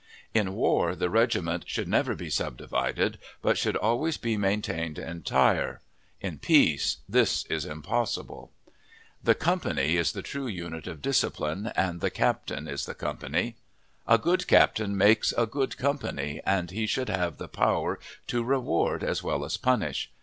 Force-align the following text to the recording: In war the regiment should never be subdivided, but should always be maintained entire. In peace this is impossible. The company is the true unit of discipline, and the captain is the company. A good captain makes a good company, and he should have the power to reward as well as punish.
In 0.33 0.53
war 0.55 0.95
the 0.95 1.11
regiment 1.11 1.65
should 1.67 1.87
never 1.87 2.15
be 2.15 2.31
subdivided, 2.31 3.19
but 3.43 3.55
should 3.55 3.75
always 3.75 4.17
be 4.17 4.35
maintained 4.35 4.97
entire. 4.97 5.79
In 6.19 6.39
peace 6.39 6.97
this 7.07 7.45
is 7.51 7.65
impossible. 7.65 8.51
The 9.23 9.35
company 9.35 9.97
is 9.97 10.13
the 10.13 10.23
true 10.23 10.47
unit 10.47 10.87
of 10.87 11.03
discipline, 11.03 11.71
and 11.75 12.01
the 12.01 12.09
captain 12.09 12.67
is 12.67 12.87
the 12.87 12.95
company. 12.95 13.57
A 14.07 14.17
good 14.17 14.47
captain 14.47 14.97
makes 14.97 15.35
a 15.37 15.45
good 15.45 15.77
company, 15.77 16.41
and 16.47 16.71
he 16.71 16.87
should 16.87 17.09
have 17.09 17.37
the 17.37 17.47
power 17.47 17.99
to 18.25 18.43
reward 18.43 19.03
as 19.03 19.21
well 19.21 19.45
as 19.45 19.55
punish. 19.55 20.09